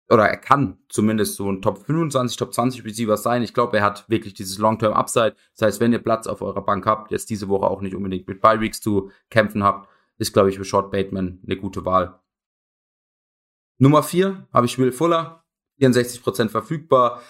oder 0.10 0.28
er 0.28 0.38
kann 0.38 0.78
zumindest 0.90 1.36
so 1.36 1.52
ein 1.52 1.62
Top 1.62 1.86
25, 1.86 2.38
Top 2.38 2.54
20 2.54 2.84
Receiver 2.84 3.16
sein. 3.16 3.44
Ich 3.44 3.54
glaube, 3.54 3.78
er 3.78 3.84
hat 3.84 4.10
wirklich 4.10 4.34
dieses 4.34 4.58
Long-Term 4.58 4.94
Upside. 4.94 5.36
Das 5.56 5.68
heißt, 5.68 5.80
wenn 5.80 5.94
ihr 5.94 6.00
Platz 6.00 6.26
auf 6.26 6.42
eurer 6.42 6.66
Bank 6.66 6.86
habt, 6.86 7.12
jetzt 7.12 7.30
diese 7.30 7.48
Woche 7.48 7.68
auch 7.68 7.82
nicht 7.82 7.96
unbedingt 7.96 8.28
mit 8.28 8.42
Bye 8.42 8.60
Weeks 8.60 8.82
zu 8.82 9.12
kämpfen 9.30 9.64
habt, 9.64 9.88
ist, 10.18 10.34
glaube 10.34 10.50
ich, 10.50 10.58
für 10.58 10.66
Short 10.66 10.92
Bateman 10.92 11.40
eine 11.46 11.58
gute 11.58 11.86
Wahl. 11.86 12.20
Nummer 13.78 14.04
4 14.04 14.48
habe 14.52 14.66
ich 14.66 14.78
Will 14.80 14.92
Fuller, 14.92 15.46
64% 15.80 16.50
verfügbar. 16.50 17.22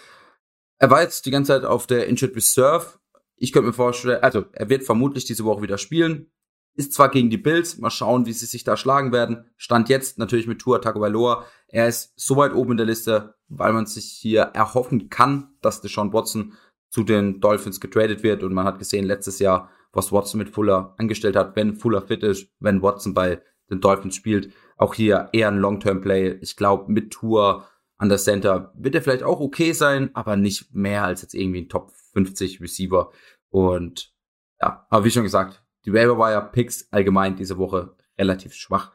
Er 0.80 0.90
war 0.90 1.02
jetzt 1.02 1.26
die 1.26 1.32
ganze 1.32 1.54
Zeit 1.54 1.66
auf 1.66 1.86
der 1.86 2.08
Injured 2.08 2.36
Reserve. 2.36 3.00
Ich 3.36 3.52
könnte 3.52 3.68
mir 3.68 3.74
vorstellen, 3.74 4.24
also 4.24 4.46
er 4.54 4.70
wird 4.70 4.84
vermutlich 4.84 5.26
diese 5.26 5.44
Woche 5.44 5.62
wieder 5.62 5.78
spielen. 5.78 6.32
Ist 6.80 6.94
zwar 6.94 7.12
gegen 7.12 7.30
die 7.30 7.38
Bills, 7.38 7.78
mal 7.78 7.90
schauen, 7.90 8.26
wie 8.26 8.32
sie 8.32 8.46
sich 8.46 8.64
da 8.64 8.78
schlagen 8.78 9.12
werden. 9.12 9.44
Stand 9.58 9.90
jetzt 9.90 10.18
natürlich 10.18 10.48
mit 10.48 10.60
Tua 10.60 10.80
Tagovailoa. 10.80 11.44
Er 11.68 11.90
ist 11.90 12.14
so 12.16 12.38
weit 12.38 12.54
oben 12.54 12.72
in 12.72 12.78
der 12.78 12.86
Liste, 12.86 13.36
weil 13.50 13.74
man 13.74 13.86
sich 13.86 14.06
hier 14.06 14.44
erhoffen 14.44 15.10
kann, 15.10 15.50
dass 15.62 15.82
Deshaun 15.82 16.14
Watson 16.14 16.54
zu 16.90 17.04
den 17.04 17.42
Dolphins 17.42 17.82
getradet 17.82 18.24
wird. 18.24 18.44
Und 18.44 18.54
man 18.54 18.64
hat 18.64 18.80
gesehen 18.80 19.04
letztes 19.04 19.40
Jahr, 19.40 19.70
was 19.92 20.14
Watson 20.14 20.38
mit 20.38 20.52
Fuller 20.52 20.96
angestellt 20.98 21.36
hat, 21.36 21.58
wenn 21.58 21.76
Fuller 21.76 22.02
fit 22.02 22.24
ist, 22.24 22.48
wenn 22.62 22.82
Watson 22.82 23.14
bei 23.14 23.42
den 23.70 23.82
Dolphins 23.82 24.16
spielt. 24.16 24.54
Auch 24.78 24.94
hier 24.94 25.28
eher 25.34 25.50
ein 25.50 25.60
Long-Term-Play. 25.60 26.40
Ich 26.40 26.56
glaube, 26.56 26.90
mit 26.90 27.12
Tour 27.12 27.68
an 27.98 28.08
der 28.08 28.20
Center 28.20 28.72
wird 28.78 28.96
er 28.96 29.02
vielleicht 29.02 29.24
auch 29.24 29.42
okay 29.42 29.74
sein, 29.74 30.12
aber 30.14 30.38
nicht 30.38 30.74
mehr 30.74 31.04
als 31.04 31.24
jetzt 31.24 31.34
irgendwie 31.34 31.64
ein 31.64 31.68
Top 31.68 31.92
50 32.14 32.62
Receiver. 32.62 33.12
Und 33.50 34.14
ja, 34.62 34.88
aber 34.90 35.04
wie 35.04 35.12
schon 35.12 35.24
gesagt, 35.24 35.62
die 35.86 35.94
Waiver 35.94 36.42
Picks 36.52 36.88
allgemein 36.92 37.36
diese 37.36 37.58
Woche 37.58 37.96
relativ 38.18 38.54
schwach. 38.54 38.92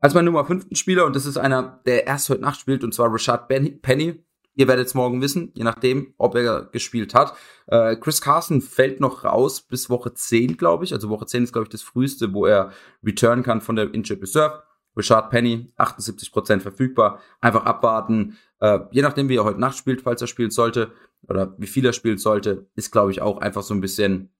Als 0.00 0.14
mein 0.14 0.24
Nummer 0.24 0.44
5. 0.44 0.66
Spieler, 0.72 1.06
und 1.06 1.14
das 1.14 1.26
ist 1.26 1.36
einer, 1.36 1.80
der 1.86 2.06
erst 2.06 2.28
heute 2.28 2.42
Nacht 2.42 2.58
spielt, 2.58 2.82
und 2.82 2.92
zwar 2.92 3.12
Rashad 3.12 3.48
Penny. 3.48 4.24
Ihr 4.54 4.68
werdet 4.68 4.86
es 4.86 4.94
morgen 4.94 5.22
wissen, 5.22 5.52
je 5.54 5.64
nachdem, 5.64 6.12
ob 6.18 6.34
er 6.34 6.64
gespielt 6.66 7.14
hat. 7.14 7.34
Äh, 7.68 7.96
Chris 7.96 8.20
Carson 8.20 8.60
fällt 8.60 9.00
noch 9.00 9.24
raus 9.24 9.62
bis 9.62 9.88
Woche 9.88 10.12
10, 10.12 10.56
glaube 10.56 10.84
ich. 10.84 10.92
Also 10.92 11.08
Woche 11.08 11.26
10 11.26 11.44
ist, 11.44 11.52
glaube 11.52 11.64
ich, 11.64 11.70
das 11.70 11.82
früheste, 11.82 12.34
wo 12.34 12.44
er 12.46 12.72
return 13.02 13.42
kann 13.42 13.60
von 13.60 13.76
der 13.76 13.94
Injured 13.94 14.20
Reserve. 14.20 14.62
Richard 14.94 15.30
Penny, 15.30 15.72
78% 15.78 16.60
verfügbar. 16.60 17.20
Einfach 17.40 17.64
abwarten. 17.64 18.36
Äh, 18.58 18.80
je 18.90 19.00
nachdem, 19.00 19.30
wie 19.30 19.36
er 19.36 19.44
heute 19.44 19.60
Nacht 19.60 19.78
spielt, 19.78 20.02
falls 20.02 20.20
er 20.20 20.26
spielen 20.26 20.50
sollte, 20.50 20.92
oder 21.28 21.54
wie 21.56 21.66
viel 21.66 21.86
er 21.86 21.92
spielen 21.92 22.18
sollte, 22.18 22.66
ist, 22.74 22.90
glaube 22.90 23.12
ich, 23.12 23.22
auch 23.22 23.38
einfach 23.38 23.62
so 23.62 23.72
ein 23.72 23.80
bisschen 23.80 24.34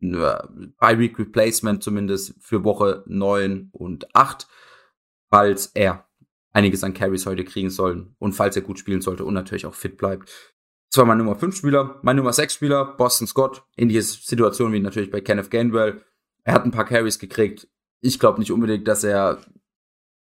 Bi-Week 0.00 1.18
Replacement 1.18 1.82
zumindest 1.82 2.34
für 2.40 2.64
Woche 2.64 3.04
9 3.06 3.70
und 3.72 4.14
8, 4.14 4.46
falls 5.30 5.66
er 5.74 6.08
einiges 6.52 6.84
an 6.84 6.94
Carries 6.94 7.26
heute 7.26 7.44
kriegen 7.44 7.70
soll 7.70 8.14
und 8.18 8.32
falls 8.32 8.56
er 8.56 8.62
gut 8.62 8.78
spielen 8.78 9.00
sollte 9.00 9.24
und 9.24 9.34
natürlich 9.34 9.66
auch 9.66 9.74
fit 9.74 9.96
bleibt. 9.96 10.54
Das 10.90 10.98
war 10.98 11.06
mein 11.06 11.18
Nummer 11.18 11.34
5 11.34 11.56
Spieler. 11.56 11.98
Mein 12.02 12.16
Nummer 12.16 12.32
6 12.32 12.54
Spieler, 12.54 12.84
Boston 12.84 13.26
Scott, 13.26 13.64
ähnliche 13.76 14.02
Situation 14.02 14.72
wie 14.72 14.80
natürlich 14.80 15.10
bei 15.10 15.20
Kenneth 15.20 15.50
Gainwell. 15.50 16.02
Er 16.44 16.54
hat 16.54 16.64
ein 16.64 16.70
paar 16.70 16.84
Carries 16.84 17.18
gekriegt. 17.18 17.68
Ich 18.00 18.20
glaube 18.20 18.38
nicht 18.38 18.52
unbedingt, 18.52 18.86
dass 18.86 19.02
er 19.02 19.40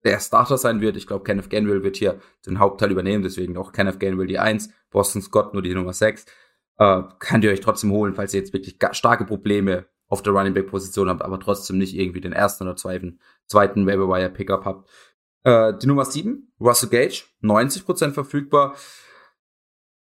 der 0.03 0.19
Starter 0.19 0.57
sein 0.57 0.81
wird. 0.81 0.95
Ich 0.95 1.07
glaube, 1.07 1.23
Kenneth 1.23 1.49
Gainwell 1.49 1.83
wird 1.83 1.97
hier 1.97 2.19
den 2.45 2.59
Hauptteil 2.59 2.91
übernehmen, 2.91 3.23
deswegen 3.23 3.57
auch 3.57 3.71
Kenneth 3.71 3.99
Gainwell 3.99 4.27
die 4.27 4.39
1, 4.39 4.69
Boston 4.91 5.21
Scott 5.21 5.53
nur 5.53 5.63
die 5.63 5.73
Nummer 5.73 5.93
6 5.93 6.25
äh, 6.79 7.03
könnt 7.19 7.43
ihr 7.43 7.51
euch 7.51 7.59
trotzdem 7.59 7.91
holen, 7.91 8.15
falls 8.15 8.33
ihr 8.33 8.39
jetzt 8.39 8.53
wirklich 8.53 8.77
starke 8.93 9.25
Probleme 9.25 9.85
auf 10.07 10.23
der 10.23 10.33
Running 10.33 10.53
Back 10.53 10.67
Position 10.67 11.07
habt, 11.07 11.21
aber 11.21 11.39
trotzdem 11.39 11.77
nicht 11.77 11.95
irgendwie 11.95 12.21
den 12.21 12.33
ersten 12.33 12.63
oder 12.63 12.75
zweiten, 12.75 13.19
zweiten 13.45 13.85
Waiver 13.85 14.07
Wire 14.07 14.29
Pickup 14.29 14.65
habt. 14.65 14.89
Äh, 15.43 15.73
die 15.77 15.87
Nummer 15.87 16.05
7, 16.05 16.51
Russell 16.59 16.89
Gage, 16.89 17.25
90% 17.43 18.13
verfügbar. 18.13 18.75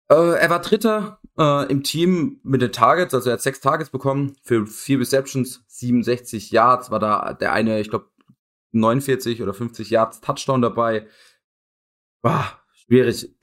Äh, 0.09 0.39
er 0.39 0.51
war 0.51 0.61
Dritter 0.61 1.19
äh, 1.37 1.71
im 1.71 1.83
Team 1.83 2.41
mit 2.45 2.63
den 2.63 2.71
Targets, 2.73 3.15
also 3.15 3.31
er 3.31 3.35
hat 3.35 3.43
sechs 3.43 3.61
Targets 3.61 3.91
bekommen 3.91 4.37
für 4.43 4.67
vier 4.67 5.01
Receptions, 5.01 5.65
67 5.67 6.53
Yards, 6.53 6.91
war 6.91 7.01
da 7.01 7.33
der 7.33 7.53
eine, 7.53 7.81
ich 7.81 7.91
glaube, 7.91 8.11
49 8.73 9.43
oder 9.43 9.55
50 9.55 9.91
Yards 9.91 10.21
Touchdown 10.21 10.63
dabei. 10.63 11.07
Boah, 12.23 12.53
schwierig 12.73 13.36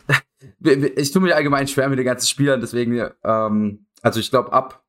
ich 0.59 1.11
tue 1.11 1.21
mir 1.21 1.35
allgemein 1.35 1.67
schwer 1.67 1.89
mit 1.89 1.99
den 1.99 2.05
ganzen 2.05 2.27
Spielern, 2.27 2.61
deswegen, 2.61 3.09
ähm, 3.23 3.85
also 4.01 4.19
ich 4.19 4.29
glaube, 4.29 4.51
ab 4.51 4.83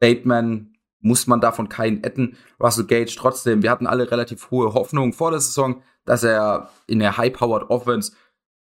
Bateman 0.00 0.76
muss 1.00 1.26
man 1.26 1.40
davon 1.40 1.68
keinen 1.68 2.02
etten. 2.04 2.36
Russell 2.60 2.86
Gage 2.86 3.14
trotzdem, 3.16 3.62
wir 3.62 3.70
hatten 3.70 3.86
alle 3.86 4.10
relativ 4.10 4.50
hohe 4.50 4.74
Hoffnungen 4.74 5.12
vor 5.12 5.30
der 5.30 5.40
Saison, 5.40 5.82
dass 6.04 6.22
er 6.22 6.70
in 6.86 6.98
der 6.98 7.16
High-Powered 7.16 7.70
Offense 7.70 8.12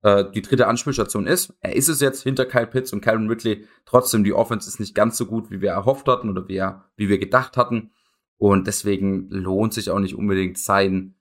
äh, 0.02 0.24
die 0.30 0.42
dritte 0.42 0.66
Anspielstation 0.66 1.26
ist. 1.26 1.54
Er 1.60 1.76
ist 1.76 1.88
es 1.88 2.00
jetzt 2.00 2.22
hinter 2.22 2.46
Kyle 2.46 2.66
Pitts 2.66 2.92
und 2.92 3.02
Calvin 3.02 3.28
Ridley. 3.28 3.66
Trotzdem, 3.84 4.24
die 4.24 4.32
Offense 4.32 4.68
ist 4.68 4.80
nicht 4.80 4.94
ganz 4.94 5.16
so 5.16 5.26
gut, 5.26 5.50
wie 5.50 5.60
wir 5.60 5.70
erhofft 5.70 6.08
hatten 6.08 6.30
oder 6.30 6.48
wie, 6.48 6.62
wie 6.96 7.08
wir 7.08 7.18
gedacht 7.18 7.56
hatten. 7.56 7.92
Und 8.36 8.66
deswegen 8.66 9.28
lohnt 9.28 9.74
sich 9.74 9.90
auch 9.90 9.98
nicht 9.98 10.14
unbedingt 10.14 10.58
sein, 10.58 11.14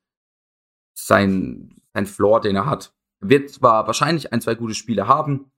sein, 0.94 1.82
sein 1.94 2.06
Floor, 2.06 2.40
den 2.40 2.56
er 2.56 2.66
hat, 2.66 2.94
wird 3.20 3.50
zwar 3.50 3.88
wahrscheinlich 3.88 4.32
ein, 4.34 4.42
zwei 4.42 4.56
gute 4.56 4.76
Spiele 4.76 5.08
haben, 5.08 5.52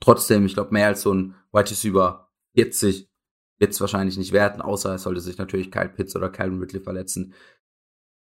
trotzdem, 0.00 0.46
ich 0.46 0.54
glaube, 0.54 0.72
mehr 0.72 0.86
als 0.86 1.02
so 1.02 1.12
ein 1.12 1.34
White 1.52 1.74
über 1.86 2.30
40 2.54 3.08
wird 3.58 3.72
es 3.72 3.80
wahrscheinlich 3.80 4.16
nicht 4.16 4.32
werden, 4.32 4.62
außer 4.62 4.94
es 4.94 5.02
sollte 5.02 5.20
sich 5.20 5.38
natürlich 5.38 5.70
Kyle 5.70 5.88
Pitts 5.88 6.14
oder 6.14 6.28
Calvin 6.28 6.60
Ridley 6.60 6.80
verletzen. 6.80 7.34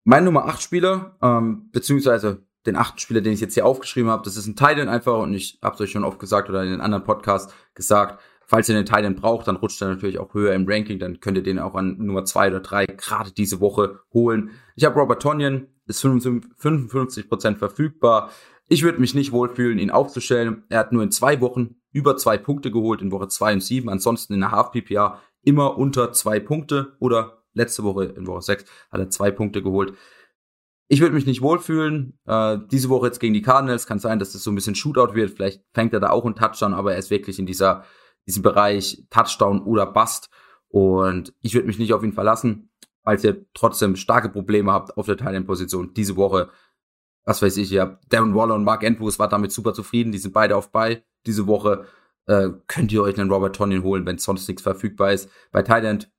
Mein 0.05 0.25
Nummer 0.25 0.47
8 0.47 0.61
Spieler, 0.61 1.17
ähm, 1.23 1.71
beziehungsweise 1.73 2.47
den 2.67 2.77
achten 2.77 2.99
Spieler, 2.99 3.21
den 3.21 3.33
ich 3.33 3.41
jetzt 3.41 3.55
hier 3.55 3.67
aufgeschrieben 3.67 4.11
habe, 4.11 4.23
das 4.25 4.37
ist 4.37 4.47
ein 4.47 4.57
Titan 4.57 4.89
einfach 4.89 5.19
und 5.19 5.35
ich 5.35 5.59
habe 5.63 5.75
es 5.75 5.81
euch 5.81 5.91
schon 5.91 6.05
oft 6.05 6.19
gesagt 6.19 6.49
oder 6.49 6.63
in 6.63 6.71
den 6.71 6.81
anderen 6.81 7.05
Podcasts 7.05 7.55
gesagt, 7.75 8.23
falls 8.47 8.69
ihr 8.69 8.75
den 8.75 8.87
Titan 8.87 9.15
braucht, 9.15 9.49
dann 9.49 9.57
rutscht 9.57 9.81
er 9.81 9.89
natürlich 9.89 10.19
auch 10.19 10.35
höher 10.35 10.55
im 10.55 10.67
Ranking, 10.69 10.99
dann 10.99 11.21
könnt 11.21 11.39
ihr 11.39 11.43
den 11.43 11.59
auch 11.59 11.75
an 11.75 11.97
Nummer 11.99 12.25
2 12.25 12.49
oder 12.49 12.61
3 12.61 12.87
gerade 12.87 13.33
diese 13.33 13.61
Woche 13.61 14.01
holen. 14.13 14.51
Ich 14.77 14.85
habe 14.85 14.99
Robert 14.99 15.23
Tonyan, 15.23 15.69
ist 15.87 16.05
55% 16.05 17.57
verfügbar. 17.57 18.31
Ich 18.69 18.83
würde 18.83 19.00
mich 19.00 19.14
nicht 19.14 19.33
wohlfühlen, 19.33 19.79
ihn 19.79 19.91
aufzustellen. 19.91 20.64
Er 20.69 20.79
hat 20.79 20.93
nur 20.93 21.03
in 21.03 21.11
zwei 21.11 21.41
Wochen 21.41 21.76
über 21.93 22.17
zwei 22.17 22.38
Punkte 22.38 22.71
geholt, 22.71 23.03
in 23.03 23.12
Woche 23.12 23.29
zwei 23.29 23.53
und 23.53 23.62
sieben. 23.62 23.88
Ansonsten 23.88 24.35
in 24.35 24.41
der 24.41 24.50
Half-PPA 24.50 25.21
immer 25.43 25.76
unter 25.76 26.12
zwei 26.12 26.41
Punkte 26.41 26.97
oder 26.99 27.45
letzte 27.53 27.85
Woche 27.85 28.05
in 28.05 28.26
Woche 28.26 28.43
sechs 28.43 28.64
hat 28.91 29.00
er 29.00 29.11
zwei 29.11 29.31
Punkte 29.31 29.62
geholt. 29.62 29.95
Ich 30.88 31.00
würde 31.00 31.14
mich 31.14 31.26
nicht 31.26 31.41
wohlfühlen. 31.41 32.19
Äh, 32.26 32.59
diese 32.71 32.88
Woche 32.88 33.07
jetzt 33.07 33.21
gegen 33.21 33.35
die 33.35 33.43
Cardinals 33.43 33.87
kann 33.87 33.99
sein, 33.99 34.19
dass 34.19 34.33
das 34.33 34.43
so 34.43 34.50
ein 34.50 34.55
bisschen 34.55 34.75
Shootout 34.75 35.14
wird. 35.14 35.31
Vielleicht 35.31 35.62
fängt 35.73 35.93
er 35.93 36.00
da 36.00 36.11
auch 36.11 36.25
einen 36.25 36.35
Touchdown, 36.35 36.75
aber 36.75 36.93
er 36.93 36.99
ist 36.99 37.11
wirklich 37.11 37.38
in 37.38 37.47
dieser, 37.47 37.85
diesem 38.26 38.43
Bereich 38.43 39.05
Touchdown 39.11 39.62
oder 39.62 39.87
Bust. 39.87 40.29
Und 40.69 41.33
ich 41.41 41.55
würde 41.55 41.69
mich 41.69 41.79
nicht 41.79 41.95
auf 41.95 42.03
ihn 42.03 42.12
verlassen, 42.12 42.71
falls 43.04 43.23
ihr 43.23 43.46
trotzdem 43.54 43.96
starke 43.96 44.28
Probleme 44.28 44.73
habt 44.73 44.96
auf 44.96 45.06
der 45.06 45.16
Thailand-Position 45.16 45.94
diese 45.94 46.16
Woche 46.16 46.50
was 47.25 47.42
weiß 47.42 47.56
ich, 47.56 47.70
ja, 47.70 47.99
Darren 48.08 48.34
Waller 48.34 48.54
und 48.54 48.64
Mark 48.64 48.84
Andrews 48.84 49.18
war 49.18 49.28
damit 49.28 49.52
super 49.52 49.73
zufrieden, 49.73 50.12
die 50.12 50.18
sind 50.18 50.32
beide 50.32 50.56
auf 50.56 50.70
bei 50.70 51.04
diese 51.26 51.46
Woche. 51.46 51.87
Äh, 52.26 52.50
könnt 52.66 52.92
ihr 52.92 53.02
euch 53.02 53.18
einen 53.18 53.30
Robert 53.30 53.56
Tonyan 53.56 53.82
holen, 53.82 54.06
wenn 54.06 54.18
sonst 54.18 54.49
nichts 54.49 54.62
verfügbar 54.62 55.12
ist. 55.12 55.30
Bei 55.52 55.62
Thailand 55.62 56.11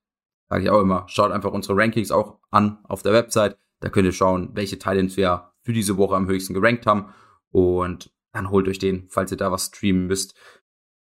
sage 0.49 0.63
ich 0.63 0.69
auch 0.69 0.81
immer, 0.81 1.05
schaut 1.07 1.31
einfach 1.31 1.51
unsere 1.51 1.77
Rankings 1.77 2.11
auch 2.11 2.39
an 2.51 2.79
auf 2.83 3.01
der 3.01 3.13
Website. 3.13 3.57
Da 3.79 3.89
könnt 3.89 4.05
ihr 4.05 4.11
schauen, 4.11 4.51
welche 4.53 4.79
Thailands 4.79 5.17
wir 5.17 5.51
für 5.61 5.73
diese 5.73 5.97
Woche 5.97 6.15
am 6.15 6.27
höchsten 6.27 6.53
gerankt 6.53 6.85
haben. 6.85 7.13
Und 7.49 8.11
dann 8.33 8.49
holt 8.49 8.67
euch 8.67 8.79
den, 8.79 9.07
falls 9.09 9.31
ihr 9.31 9.37
da 9.37 9.51
was 9.51 9.67
streamen 9.67 10.07
müsst. 10.07 10.35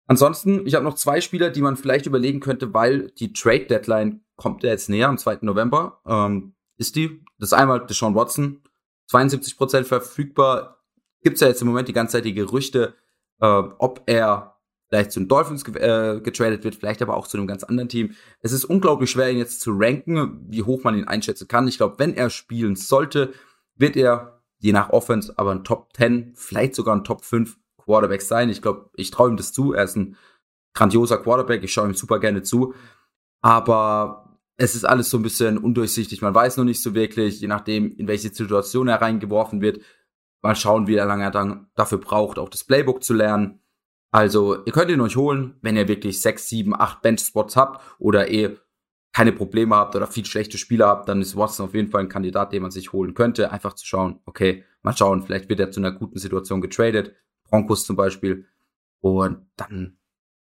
Ansonsten, 0.09 0.65
ich 0.65 0.73
habe 0.73 0.83
noch 0.83 0.95
zwei 0.95 1.21
Spieler, 1.21 1.51
die 1.51 1.61
man 1.61 1.77
vielleicht 1.77 2.07
überlegen 2.07 2.39
könnte, 2.39 2.73
weil 2.73 3.11
die 3.11 3.31
Trade 3.31 3.67
Deadline 3.67 4.21
kommt 4.37 4.63
ja 4.63 4.71
jetzt 4.71 4.89
näher 4.89 5.07
am 5.07 5.19
2. 5.19 5.39
November. 5.41 6.01
Ähm, 6.03 6.55
ist 6.77 6.95
die? 6.95 7.23
Das 7.37 7.49
ist 7.49 7.53
einmal 7.53 7.85
Deshaun 7.85 8.15
Watson, 8.15 8.63
72 9.05 9.55
Prozent 9.55 9.85
verfügbar. 9.85 10.79
Gibt 11.21 11.35
es 11.35 11.41
ja 11.41 11.47
jetzt 11.47 11.61
im 11.61 11.67
Moment 11.67 11.89
die 11.89 11.93
ganze 11.93 12.13
Zeit 12.13 12.25
die 12.25 12.33
Gerüchte, 12.33 12.95
äh, 13.39 13.45
ob 13.45 14.01
er 14.07 14.55
vielleicht 14.87 15.11
zu 15.11 15.19
den 15.19 15.27
Dolphins 15.27 15.63
ge 15.63 15.75
äh, 15.75 16.19
getradet 16.21 16.63
wird, 16.63 16.73
vielleicht 16.73 17.03
aber 17.03 17.15
auch 17.15 17.27
zu 17.27 17.37
einem 17.37 17.45
ganz 17.45 17.63
anderen 17.63 17.89
Team. 17.89 18.15
Es 18.41 18.51
ist 18.51 18.65
unglaublich 18.65 19.11
schwer, 19.11 19.29
ihn 19.29 19.37
jetzt 19.37 19.61
zu 19.61 19.73
ranken, 19.75 20.43
wie 20.49 20.63
hoch 20.63 20.83
man 20.83 20.97
ihn 20.97 21.07
einschätzen 21.07 21.47
kann. 21.47 21.67
Ich 21.67 21.77
glaube, 21.77 21.99
wenn 21.99 22.15
er 22.15 22.31
spielen 22.31 22.75
sollte, 22.75 23.31
wird 23.75 23.95
er 23.95 24.41
je 24.57 24.71
nach 24.71 24.89
Offense 24.89 25.35
aber 25.37 25.51
ein 25.51 25.63
Top 25.63 25.95
10, 25.95 26.33
vielleicht 26.33 26.73
sogar 26.73 26.95
ein 26.95 27.03
Top 27.03 27.23
5 27.23 27.59
Quarterback 27.89 28.21
sein. 28.21 28.49
Ich 28.49 28.61
glaube, 28.61 28.91
ich 28.93 29.09
traue 29.09 29.31
ihm 29.31 29.37
das 29.37 29.51
zu. 29.51 29.73
Er 29.73 29.85
ist 29.85 29.97
ein 29.97 30.15
grandioser 30.75 31.17
Quarterback. 31.17 31.63
Ich 31.63 31.73
schaue 31.73 31.87
ihm 31.87 31.95
super 31.95 32.19
gerne 32.19 32.43
zu. 32.43 32.75
Aber 33.41 34.37
es 34.57 34.75
ist 34.75 34.85
alles 34.85 35.09
so 35.09 35.17
ein 35.17 35.23
bisschen 35.23 35.57
undurchsichtig. 35.57 36.21
Man 36.21 36.35
weiß 36.35 36.57
noch 36.57 36.65
nicht 36.65 36.83
so 36.83 36.93
wirklich, 36.93 37.41
je 37.41 37.47
nachdem, 37.47 37.91
in 37.97 38.07
welche 38.07 38.29
Situation 38.29 38.87
er 38.87 39.01
reingeworfen 39.01 39.61
wird. 39.61 39.81
Mal 40.43 40.55
schauen, 40.55 40.85
wie 40.85 40.95
lange 40.95 41.23
er 41.23 41.31
dann 41.31 41.67
dafür 41.75 41.97
braucht, 41.97 42.37
auch 42.37 42.49
das 42.49 42.63
Playbook 42.63 43.03
zu 43.03 43.15
lernen. 43.15 43.59
Also, 44.11 44.63
ihr 44.65 44.71
könnt 44.71 44.91
ihn 44.91 45.01
euch 45.01 45.15
holen, 45.15 45.55
wenn 45.61 45.75
ihr 45.75 45.87
wirklich 45.87 46.21
sechs, 46.21 46.47
sieben, 46.47 46.79
acht 46.79 47.01
Bench-Spots 47.01 47.55
habt 47.55 47.81
oder 47.99 48.29
eh 48.29 48.55
keine 49.11 49.31
Probleme 49.31 49.75
habt 49.75 49.95
oder 49.95 50.05
viel 50.05 50.25
schlechte 50.25 50.59
Spieler 50.59 50.87
habt, 50.87 51.09
dann 51.09 51.21
ist 51.21 51.35
Watson 51.35 51.65
auf 51.65 51.73
jeden 51.73 51.89
Fall 51.89 52.01
ein 52.01 52.09
Kandidat, 52.09 52.53
den 52.53 52.61
man 52.61 52.71
sich 52.71 52.93
holen 52.93 53.15
könnte. 53.15 53.51
Einfach 53.51 53.73
zu 53.73 53.85
schauen, 53.85 54.19
okay, 54.25 54.63
mal 54.83 54.95
schauen, 54.95 55.23
vielleicht 55.23 55.49
wird 55.49 55.59
er 55.59 55.71
zu 55.71 55.79
einer 55.79 55.91
guten 55.91 56.19
Situation 56.19 56.61
getradet. 56.61 57.15
Broncos 57.49 57.85
zum 57.85 57.95
Beispiel. 57.95 58.45
Und 59.01 59.45
dann 59.55 59.97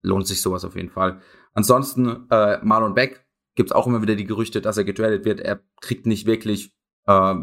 lohnt 0.01 0.27
sich 0.27 0.41
sowas 0.41 0.65
auf 0.65 0.75
jeden 0.75 0.89
Fall. 0.89 1.21
Ansonsten 1.53 2.27
äh, 2.29 2.59
Marlon 2.63 2.93
Beck 2.93 3.25
gibt 3.55 3.71
es 3.71 3.75
auch 3.75 3.87
immer 3.87 4.01
wieder 4.01 4.15
die 4.15 4.25
Gerüchte, 4.25 4.61
dass 4.61 4.77
er 4.77 4.83
getradet 4.83 5.25
wird. 5.25 5.39
Er 5.39 5.61
kriegt 5.81 6.05
nicht 6.05 6.25
wirklich 6.25 6.73
äh, 7.05 7.35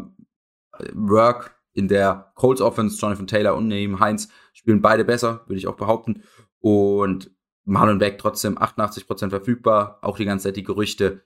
Work 0.93 1.55
in 1.73 1.87
der 1.87 2.31
Colts 2.35 2.61
Offense. 2.61 2.99
Jonathan 2.99 3.27
Taylor 3.27 3.55
und 3.55 3.67
Naeem 3.67 3.99
Heinz 3.99 4.29
spielen 4.53 4.81
beide 4.81 5.05
besser, 5.05 5.43
würde 5.45 5.59
ich 5.59 5.67
auch 5.67 5.75
behaupten. 5.75 6.23
Und 6.59 7.31
Marlon 7.65 7.99
Beck 7.99 8.17
trotzdem 8.17 8.57
88% 8.57 9.29
verfügbar. 9.29 9.99
Auch 10.01 10.17
die 10.17 10.25
ganze 10.25 10.45
Zeit 10.45 10.55
die 10.55 10.63
Gerüchte. 10.63 11.21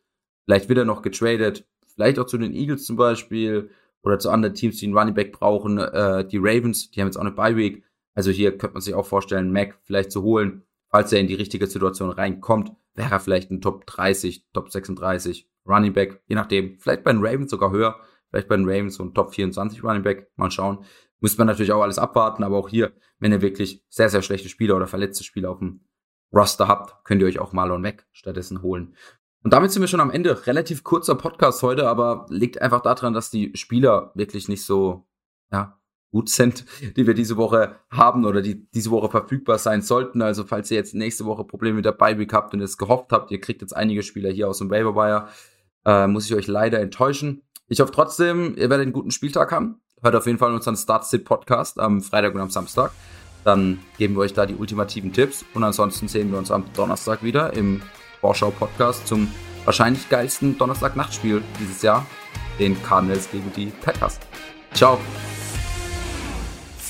Vielleicht 0.46 0.70
wird 0.70 0.80
er 0.80 0.86
noch 0.86 1.02
getradet. 1.04 1.66
Vielleicht 1.94 2.20
auch 2.20 2.26
zu 2.26 2.38
den 2.38 2.54
Eagles 2.54 2.86
zum 2.86 2.96
Beispiel. 2.96 3.70
Oder 4.04 4.18
zu 4.18 4.32
anderen 4.32 4.56
Teams, 4.56 4.78
die 4.78 4.88
einen 4.88 4.98
Running 4.98 5.14
Back 5.14 5.32
brauchen. 5.32 5.78
Äh, 5.78 6.28
die 6.28 6.38
Ravens, 6.38 6.90
die 6.92 7.00
haben 7.00 7.08
jetzt 7.08 7.18
auch 7.18 7.22
eine 7.22 7.32
Bye 7.32 7.56
Week. 7.56 7.84
Also 8.14 8.32
hier 8.32 8.58
könnte 8.58 8.74
man 8.74 8.82
sich 8.82 8.94
auch 8.94 9.06
vorstellen, 9.06 9.52
Mac 9.52 9.80
vielleicht 9.84 10.12
zu 10.12 10.24
holen, 10.24 10.64
falls 10.90 11.12
er 11.14 11.20
in 11.20 11.28
die 11.28 11.36
richtige 11.36 11.68
Situation 11.68 12.10
reinkommt 12.10 12.72
wäre 12.96 13.12
er 13.12 13.20
vielleicht 13.20 13.52
ein 13.52 13.62
Top 13.62 13.86
30, 13.86 14.48
Top 14.54 14.72
36 14.72 15.50
Running 15.66 15.94
Back, 15.94 16.22
je 16.28 16.36
nachdem. 16.36 16.80
Vielleicht 16.80 17.04
bei 17.04 17.12
den 17.12 17.26
Ravens 17.26 17.52
sogar 17.52 17.72
höher, 17.72 18.00
vielleicht 18.30 18.48
bei 18.48 18.58
den 18.58 18.68
Ravens 18.68 18.96
so 18.96 19.04
ein 19.04 19.14
Top 19.14 19.34
24 19.34 19.84
Running 19.84 20.04
Back. 20.04 20.32
Mal 20.36 20.52
schauen. 20.52 20.86
Müsste 21.20 21.38
man 21.38 21.48
natürlich 21.48 21.72
auch 21.72 21.84
alles 21.84 22.00
abwarten, 22.00 22.44
aber 22.44 22.58
auch 22.58 22.70
hier, 22.70 22.94
wenn 23.20 23.32
ihr 23.32 23.42
wirklich 23.42 23.86
sehr, 23.90 24.10
sehr 24.10 24.24
schlechte 24.24 24.50
Spieler 24.50 24.76
oder 24.76 24.88
verletzte 24.88 25.24
Spieler 25.24 25.52
auf 25.52 25.60
dem 25.60 25.82
Roster 26.34 26.68
habt, 26.68 27.04
könnt 27.06 27.22
ihr 27.22 27.28
euch 27.28 27.40
auch 27.40 27.54
Marlon 27.54 27.82
Mack 27.82 28.08
stattdessen 28.12 28.62
holen. 28.62 28.96
Und 29.44 29.54
damit 29.54 29.72
sind 29.72 29.82
wir 29.82 29.88
schon 29.88 30.00
am 30.00 30.12
Ende. 30.12 30.48
Relativ 30.48 30.84
kurzer 30.84 31.16
Podcast 31.16 31.62
heute, 31.62 31.88
aber 31.88 32.26
liegt 32.30 32.62
einfach 32.62 32.82
daran, 32.82 33.14
dass 33.14 33.30
die 33.30 33.52
Spieler 33.56 34.12
wirklich 34.16 34.48
nicht 34.48 34.64
so, 34.66 35.08
ja, 35.52 35.80
gut 36.12 36.30
sind, 36.30 36.66
die 36.96 37.08
wir 37.08 37.14
diese 37.14 37.38
Woche 37.38 37.78
haben 37.90 38.26
oder 38.26 38.42
die 38.42 38.68
diese 38.72 38.92
Woche 38.92 39.10
verfügbar 39.10 39.58
sein 39.58 39.82
sollten. 39.82 40.22
Also 40.22 40.44
falls 40.44 40.70
ihr 40.70 40.78
jetzt 40.78 40.94
nächste 40.94 41.26
Woche 41.26 41.44
Probleme 41.44 41.78
mit 41.78 41.86
der 41.86 41.94
Bye-Week 41.94 42.32
habt 42.34 42.54
und 42.54 42.62
es 42.62 42.78
gehofft 42.78 43.12
habt, 43.12 43.32
ihr 43.32 43.40
kriegt 43.40 43.62
jetzt 43.62 43.76
einige 43.76 44.04
Spieler 44.04 44.30
hier 44.30 44.50
aus 44.50 44.60
dem 44.60 44.70
Waiver 44.70 45.30
äh, 45.86 46.08
muss 46.08 46.26
ich 46.26 46.36
euch 46.36 46.48
leider 46.48 46.80
enttäuschen. 46.80 47.42
Ich 47.68 47.80
hoffe 47.80 47.92
trotzdem, 47.92 48.56
ihr 48.56 48.70
werdet 48.70 48.84
einen 48.84 48.94
guten 48.94 49.12
Spieltag 49.12 49.52
haben. 49.52 49.82
Hört 50.02 50.16
auf 50.16 50.26
jeden 50.26 50.38
Fall 50.38 50.54
unseren 50.54 50.76
Start-Sit-Podcast 50.76 51.80
am 51.80 52.02
Freitag 52.02 52.34
und 52.34 52.42
am 52.42 52.50
Samstag. 52.50 52.92
Dann 53.44 53.80
geben 53.98 54.16
wir 54.16 54.22
euch 54.22 54.34
da 54.34 54.46
die 54.46 54.56
ultimativen 54.56 55.14
Tipps. 55.14 55.46
Und 55.54 55.64
ansonsten 55.64 56.08
sehen 56.08 56.32
wir 56.32 56.38
uns 56.38 56.52
am 56.52 56.66
Donnerstag 56.76 57.24
wieder 57.24 57.54
im 57.54 57.82
Vorschau-Podcast 58.20 59.08
zum 59.08 59.32
wahrscheinlich 59.66 60.10
geilsten 60.10 60.58
Donnerstag-Nachtspiel 60.58 61.42
dieses 61.60 61.82
Jahr, 61.82 62.06
den 62.60 62.82
Cardinals 62.84 63.30
gegen 63.32 63.52
die 63.54 63.68
Packers. 63.82 64.20
Ciao! 64.74 65.00